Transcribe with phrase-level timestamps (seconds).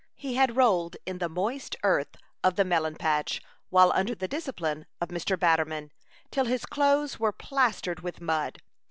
[0.15, 4.87] He had rolled in the moist earth of the melon patch, while under the discipline
[4.99, 5.37] of Mr.
[5.39, 5.91] Batterman,
[6.31, 8.63] till his clothes were plastered with mud.